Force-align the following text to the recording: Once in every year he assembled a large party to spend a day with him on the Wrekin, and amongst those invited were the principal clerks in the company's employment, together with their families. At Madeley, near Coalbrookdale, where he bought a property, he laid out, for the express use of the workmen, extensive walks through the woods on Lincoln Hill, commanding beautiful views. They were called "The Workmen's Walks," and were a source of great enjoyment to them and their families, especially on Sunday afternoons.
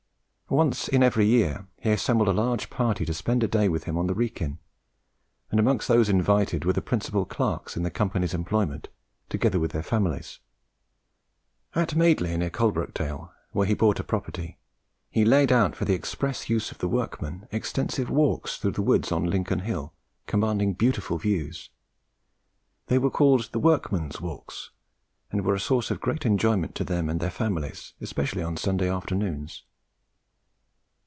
Once 0.51 0.89
in 0.89 1.01
every 1.01 1.25
year 1.25 1.65
he 1.79 1.91
assembled 1.91 2.27
a 2.27 2.33
large 2.33 2.69
party 2.69 3.05
to 3.05 3.13
spend 3.13 3.41
a 3.41 3.47
day 3.47 3.69
with 3.69 3.85
him 3.85 3.97
on 3.97 4.07
the 4.07 4.13
Wrekin, 4.13 4.59
and 5.49 5.61
amongst 5.61 5.87
those 5.87 6.09
invited 6.09 6.65
were 6.65 6.73
the 6.73 6.81
principal 6.81 7.23
clerks 7.23 7.77
in 7.77 7.83
the 7.83 7.89
company's 7.89 8.33
employment, 8.33 8.89
together 9.29 9.57
with 9.61 9.71
their 9.71 9.81
families. 9.81 10.39
At 11.73 11.95
Madeley, 11.95 12.35
near 12.35 12.49
Coalbrookdale, 12.49 13.31
where 13.53 13.65
he 13.65 13.73
bought 13.73 14.01
a 14.01 14.03
property, 14.03 14.57
he 15.09 15.23
laid 15.23 15.53
out, 15.53 15.73
for 15.73 15.85
the 15.85 15.93
express 15.93 16.49
use 16.49 16.69
of 16.69 16.79
the 16.79 16.89
workmen, 16.89 17.47
extensive 17.53 18.09
walks 18.09 18.57
through 18.57 18.71
the 18.73 18.81
woods 18.81 19.09
on 19.09 19.23
Lincoln 19.29 19.59
Hill, 19.59 19.93
commanding 20.27 20.73
beautiful 20.73 21.17
views. 21.17 21.69
They 22.87 22.97
were 22.97 23.09
called 23.09 23.53
"The 23.53 23.59
Workmen's 23.59 24.19
Walks," 24.19 24.71
and 25.31 25.45
were 25.45 25.55
a 25.55 25.61
source 25.61 25.89
of 25.89 26.01
great 26.01 26.25
enjoyment 26.25 26.75
to 26.75 26.83
them 26.83 27.07
and 27.07 27.21
their 27.21 27.31
families, 27.31 27.93
especially 28.01 28.43
on 28.43 28.57
Sunday 28.57 28.89
afternoons. 28.89 29.63